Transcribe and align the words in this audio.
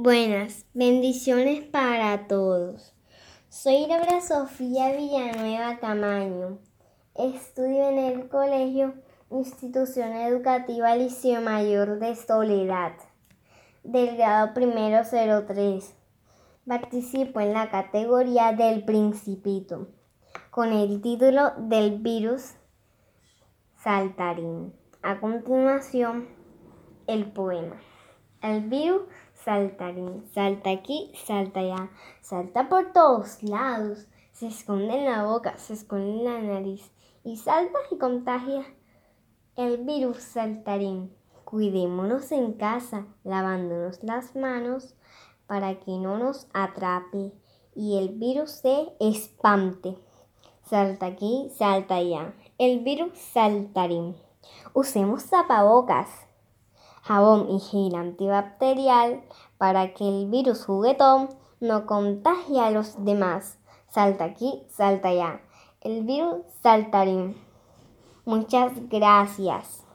Buenas, 0.00 0.64
bendiciones 0.74 1.64
para 1.64 2.28
todos. 2.28 2.94
Soy 3.48 3.88
Laura 3.88 4.20
Sofía 4.20 4.92
Villanueva 4.96 5.78
Camaño. 5.80 6.60
Estudio 7.16 7.88
en 7.88 7.98
el 7.98 8.28
colegio 8.28 8.94
Institución 9.28 10.12
Educativa 10.12 10.94
Liceo 10.94 11.40
Mayor 11.40 11.98
de 11.98 12.14
Soledad, 12.14 12.92
del 13.82 14.16
grado 14.16 14.54
primero 14.54 15.02
03. 15.04 15.92
Participo 16.64 17.40
en 17.40 17.52
la 17.52 17.68
categoría 17.68 18.52
del 18.52 18.84
Principito, 18.84 19.88
con 20.52 20.72
el 20.72 21.02
título 21.02 21.54
del 21.58 21.98
virus 21.98 22.52
saltarín. 23.82 24.72
A 25.02 25.18
continuación, 25.18 26.28
el 27.08 27.32
poema. 27.32 27.74
El 28.40 28.60
virus 28.68 29.02
saltarín, 29.48 30.26
salta 30.34 30.68
aquí, 30.68 31.10
salta 31.24 31.60
allá, 31.60 31.90
salta 32.20 32.68
por 32.68 32.92
todos 32.92 33.42
lados, 33.42 34.06
se 34.32 34.48
esconde 34.48 34.94
en 34.94 35.06
la 35.06 35.24
boca, 35.24 35.56
se 35.56 35.72
esconde 35.72 36.18
en 36.18 36.24
la 36.24 36.38
nariz 36.38 36.92
y 37.24 37.38
salta 37.38 37.78
y 37.90 37.96
contagia 37.96 38.66
el 39.56 39.78
virus 39.78 40.18
saltarín. 40.18 41.16
Cuidémonos 41.46 42.30
en 42.30 42.52
casa, 42.52 43.06
lavándonos 43.24 44.04
las 44.04 44.36
manos 44.36 44.94
para 45.46 45.80
que 45.80 45.92
no 45.92 46.18
nos 46.18 46.46
atrape 46.52 47.32
y 47.74 47.96
el 47.96 48.10
virus 48.10 48.50
se 48.50 48.92
espante. 49.00 49.96
Salta 50.62 51.06
aquí, 51.06 51.50
salta 51.56 51.94
allá. 51.94 52.34
El 52.58 52.80
virus 52.80 53.16
saltarín. 53.16 54.14
Usemos 54.74 55.24
tapabocas 55.30 56.27
jabón 57.02 57.48
y 57.50 57.60
gel 57.60 57.94
antibacterial 57.94 59.22
para 59.56 59.94
que 59.94 60.08
el 60.08 60.30
virus 60.30 60.64
juguetón 60.64 61.28
no 61.60 61.86
contagie 61.86 62.60
a 62.60 62.70
los 62.70 63.04
demás. 63.04 63.58
Salta 63.88 64.24
aquí, 64.24 64.62
salta 64.68 65.08
allá. 65.08 65.40
El 65.80 66.04
virus 66.04 66.42
saltarín. 66.62 67.36
Muchas 68.24 68.72
gracias. 68.88 69.87